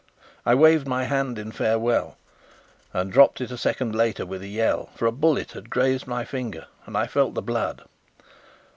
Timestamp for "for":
4.95-5.05